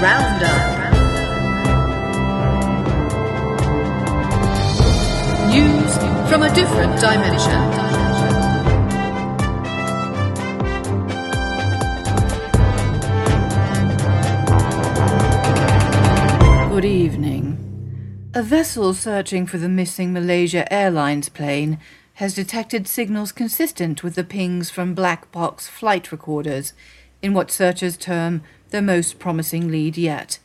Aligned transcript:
Roundup. 0.00 0.92
News 5.50 5.96
from 6.30 6.42
a 6.44 6.54
different 6.54 7.00
dimension. 7.00 7.88
Good 16.70 16.84
evening. 16.84 18.30
A 18.34 18.42
vessel 18.44 18.94
searching 18.94 19.46
for 19.46 19.58
the 19.58 19.68
missing 19.68 20.12
Malaysia 20.12 20.72
Airlines 20.72 21.28
plane 21.28 21.80
has 22.14 22.34
detected 22.34 22.86
signals 22.86 23.32
consistent 23.32 24.04
with 24.04 24.14
the 24.14 24.22
pings 24.22 24.70
from 24.70 24.94
Black 24.94 25.32
Box 25.32 25.66
flight 25.66 26.12
recorders 26.12 26.72
in 27.20 27.34
what 27.34 27.50
searchers 27.50 27.96
term 27.96 28.42
the 28.70 28.82
most 28.82 29.18
promising 29.18 29.68
lead 29.68 29.96
yet. 29.96 30.38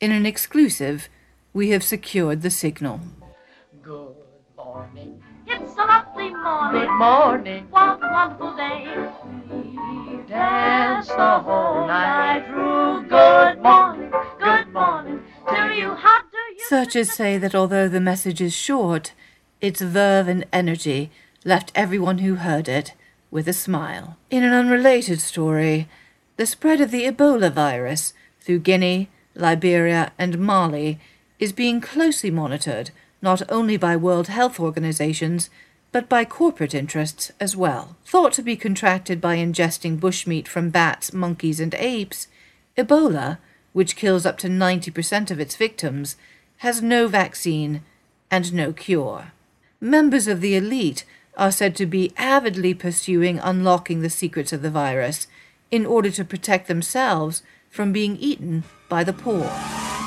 In 0.00 0.12
an 0.12 0.26
exclusive, 0.26 1.08
we 1.52 1.70
have 1.70 1.82
secured 1.82 2.42
the 2.42 2.50
signal. 2.50 3.00
Good 3.82 4.14
morning. 4.56 5.22
It's 5.46 5.72
a 5.74 5.84
lovely 5.84 6.34
morning. 6.34 6.80
Good 6.80 6.98
morning. 6.98 7.66
What 7.70 8.02
a 8.02 8.08
wonderful 8.12 8.56
day. 8.56 8.86
We 9.50 10.22
dance 10.28 11.08
the 11.08 11.38
whole 11.40 11.86
night 11.86 12.46
through. 12.46 13.08
Good 13.08 13.62
morning. 13.62 14.12
Good 14.38 14.72
morning. 14.72 15.22
Do 15.48 15.74
you 15.74 15.94
how 15.94 16.20
do 16.22 16.36
you 16.36 16.64
Searchers 16.68 17.12
say 17.12 17.38
that 17.38 17.54
although 17.54 17.88
the 17.88 18.00
message 18.00 18.40
is 18.40 18.52
short, 18.52 19.12
its 19.60 19.80
verve 19.80 20.28
and 20.28 20.44
energy 20.52 21.10
left 21.44 21.72
everyone 21.74 22.18
who 22.18 22.36
heard 22.36 22.68
it 22.68 22.94
with 23.30 23.48
a 23.48 23.52
smile. 23.52 24.16
In 24.30 24.42
an 24.42 24.52
unrelated 24.52 25.20
story, 25.20 25.88
the 26.36 26.46
spread 26.46 26.80
of 26.80 26.90
the 26.90 27.04
Ebola 27.04 27.52
virus 27.52 28.12
through 28.40 28.58
Guinea, 28.60 29.08
Liberia, 29.34 30.12
and 30.18 30.38
Mali 30.38 30.98
is 31.38 31.52
being 31.52 31.80
closely 31.80 32.30
monitored 32.30 32.90
not 33.22 33.42
only 33.48 33.76
by 33.76 33.96
World 33.96 34.28
Health 34.28 34.60
Organizations 34.60 35.50
but 35.92 36.08
by 36.08 36.24
corporate 36.24 36.74
interests 36.74 37.30
as 37.38 37.56
well. 37.56 37.96
Thought 38.04 38.32
to 38.32 38.42
be 38.42 38.56
contracted 38.56 39.20
by 39.20 39.36
ingesting 39.36 40.00
bushmeat 40.00 40.48
from 40.48 40.70
bats, 40.70 41.12
monkeys, 41.12 41.60
and 41.60 41.72
apes, 41.76 42.26
Ebola, 42.76 43.38
which 43.72 43.94
kills 43.94 44.26
up 44.26 44.36
to 44.38 44.48
90% 44.48 45.30
of 45.30 45.38
its 45.38 45.54
victims, 45.54 46.16
has 46.58 46.82
no 46.82 47.06
vaccine 47.06 47.82
and 48.28 48.52
no 48.52 48.72
cure. 48.72 49.30
Members 49.80 50.26
of 50.26 50.40
the 50.40 50.56
elite 50.56 51.04
are 51.36 51.52
said 51.52 51.76
to 51.76 51.86
be 51.86 52.12
avidly 52.16 52.74
pursuing 52.74 53.38
unlocking 53.38 54.02
the 54.02 54.10
secrets 54.10 54.52
of 54.52 54.62
the 54.62 54.70
virus 54.70 55.28
in 55.74 55.84
order 55.84 56.08
to 56.08 56.24
protect 56.24 56.68
themselves 56.68 57.42
from 57.68 57.92
being 57.92 58.16
eaten 58.18 58.62
by 58.88 59.02
the 59.02 59.12
poor. 59.12 59.50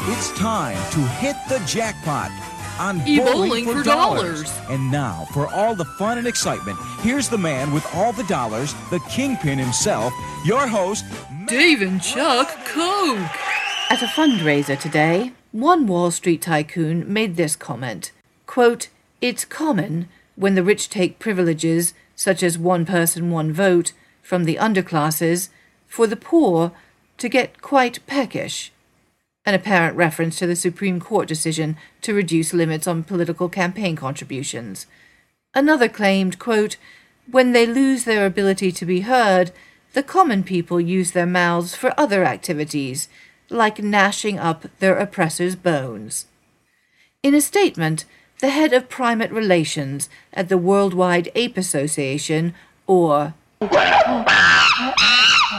It's 0.03 0.31
time 0.39 0.77
to 0.91 0.99
hit 1.19 1.35
the 1.49 1.61
jackpot 1.65 2.31
on 2.79 3.05
E-bowling 3.05 3.65
bowling 3.65 3.65
for 3.65 3.83
dollars. 3.83 4.49
And 4.69 4.89
now, 4.89 5.27
for 5.33 5.47
all 5.47 5.75
the 5.75 5.83
fun 5.99 6.17
and 6.17 6.25
excitement, 6.25 6.79
here's 7.01 7.27
the 7.27 7.37
man 7.37 7.73
with 7.73 7.85
all 7.93 8.13
the 8.13 8.23
dollars, 8.23 8.73
the 8.91 9.01
kingpin 9.09 9.57
himself, 9.57 10.13
your 10.45 10.67
host, 10.67 11.03
Dave 11.47 11.81
and 11.81 12.01
Chuck 12.01 12.47
Koch. 12.65 13.17
At 13.89 14.01
a 14.01 14.05
fundraiser 14.05 14.79
today, 14.79 15.33
one 15.51 15.85
Wall 15.85 16.11
Street 16.11 16.41
tycoon 16.41 17.11
made 17.11 17.35
this 17.35 17.57
comment 17.57 18.13
quote, 18.45 18.87
It's 19.19 19.43
common 19.43 20.07
when 20.37 20.55
the 20.55 20.63
rich 20.63 20.89
take 20.89 21.19
privileges, 21.19 21.93
such 22.15 22.41
as 22.41 22.57
one 22.57 22.85
person, 22.85 23.31
one 23.31 23.51
vote, 23.51 23.91
from 24.21 24.45
the 24.45 24.55
underclasses, 24.55 25.49
for 25.87 26.07
the 26.07 26.15
poor 26.15 26.71
to 27.17 27.29
get 27.29 27.61
quite 27.61 28.05
peckish. 28.05 28.71
An 29.45 29.53
apparent 29.53 29.95
reference 29.95 30.37
to 30.39 30.47
the 30.47 30.55
Supreme 30.55 30.99
Court 30.99 31.27
decision 31.27 31.77
to 32.01 32.13
reduce 32.13 32.53
limits 32.53 32.85
on 32.87 33.03
political 33.03 33.49
campaign 33.49 33.95
contributions. 33.95 34.87
Another 35.53 35.87
claimed, 35.87 36.37
quote, 36.37 36.77
When 37.31 37.53
they 37.53 37.65
lose 37.65 38.03
their 38.03 38.25
ability 38.25 38.71
to 38.73 38.85
be 38.85 39.01
heard, 39.01 39.51
the 39.93 40.03
common 40.03 40.43
people 40.43 40.79
use 40.79 41.11
their 41.11 41.25
mouths 41.25 41.75
for 41.75 41.97
other 41.97 42.23
activities, 42.23 43.07
like 43.49 43.81
gnashing 43.81 44.37
up 44.37 44.65
their 44.79 44.97
oppressors' 44.97 45.55
bones. 45.55 46.25
In 47.23 47.33
a 47.33 47.41
statement, 47.41 48.05
the 48.39 48.49
head 48.49 48.73
of 48.73 48.89
primate 48.89 49.31
relations 49.31 50.09
at 50.33 50.49
the 50.49 50.57
Worldwide 50.57 51.31
Ape 51.33 51.57
Association, 51.57 52.53
or 52.85 53.33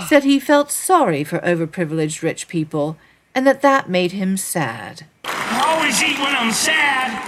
said 0.06 0.25
he 0.25 0.38
felt 0.41 0.71
sorry 0.71 1.25
for 1.25 1.38
overprivileged 1.41 2.22
rich 2.22 2.49
people 2.49 2.97
and 3.34 3.47
that 3.47 3.62
that 3.62 3.88
made 3.88 4.12
him 4.12 4.37
sad. 4.37 5.06
I 5.25 5.62
always 5.66 6.03
eat 6.03 6.19
when 6.19 6.34
I'm 6.34 6.53
sad. 6.53 7.22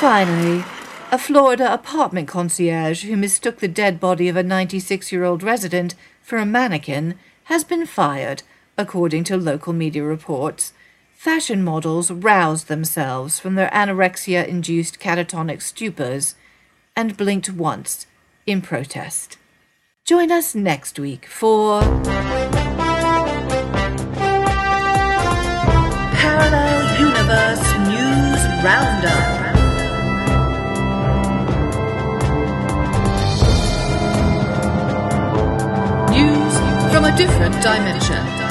Finally, 0.00 0.64
a 1.12 1.18
Florida 1.18 1.72
apartment 1.72 2.26
concierge 2.26 3.04
who 3.04 3.16
mistook 3.16 3.60
the 3.60 3.68
dead 3.68 4.00
body 4.00 4.28
of 4.28 4.36
a 4.36 4.42
96 4.42 5.12
year 5.12 5.24
old 5.24 5.42
resident 5.42 5.94
for 6.22 6.38
a 6.38 6.46
mannequin 6.46 7.18
has 7.44 7.62
been 7.62 7.86
fired, 7.86 8.42
according 8.76 9.24
to 9.24 9.36
local 9.36 9.72
media 9.72 10.02
reports. 10.02 10.72
Fashion 11.14 11.62
models 11.62 12.10
roused 12.10 12.66
themselves 12.66 13.38
from 13.38 13.54
their 13.54 13.70
anorexia 13.70 14.44
induced 14.44 14.98
catatonic 14.98 15.58
stupors 15.58 16.34
and 16.96 17.16
blinked 17.16 17.50
once 17.50 18.06
in 18.44 18.60
protest. 18.60 19.38
Join 20.12 20.30
us 20.30 20.54
next 20.54 20.98
week 20.98 21.24
for 21.24 21.80
Parallel 26.20 27.00
Universe 27.00 27.64
News 27.88 28.40
Roundup. 28.62 29.26
News 36.10 36.54
from 36.92 37.04
a 37.06 37.16
different 37.16 37.62
dimension. 37.62 38.41